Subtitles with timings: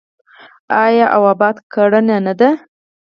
[0.85, 2.49] آیا او اباد کړی نه دی؟